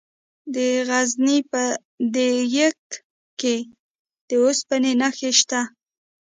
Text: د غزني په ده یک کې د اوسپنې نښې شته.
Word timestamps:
د 0.55 0.57
غزني 0.87 1.37
په 1.51 1.63
ده 2.13 2.25
یک 2.57 2.81
کې 3.39 3.55
د 4.27 4.29
اوسپنې 4.43 4.93
نښې 5.01 5.31
شته. 5.39 5.61